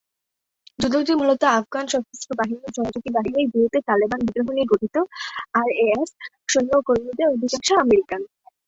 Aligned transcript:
যুদ্ধটি 0.79 1.13
মূলত 1.19 1.41
আফগান 1.53 1.85
সশস্ত্র 1.91 2.29
বাহিনী 2.39 2.61
ও 2.61 2.75
সহযোগী 2.77 3.09
বাহিনীর 3.15 3.51
বিরুদ্ধে 3.53 3.79
তালেবান 3.87 4.19
বিদ্রোহ 4.25 4.47
নিয়ে 4.49 4.69
গঠিত; 4.71 4.95
আইএসএএফ/আরএস 5.55 6.09
সৈন্য 6.51 6.71
ও 6.75 6.85
কর্মীদের 6.87 7.31
অধিকাংশই 7.33 7.81
আমেরিকান। 7.83 8.21